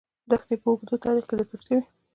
دښتې 0.29 0.55
په 0.61 0.67
اوږده 0.69 0.95
تاریخ 1.05 1.25
کې 1.27 1.35
ذکر 1.39 1.59
شوې. 1.65 1.79